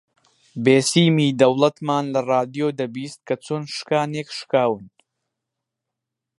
[0.63, 4.83] بێسیمی دەوڵەتمان لە ڕادیۆ دەبیست کە چۆن شکانێک شکاون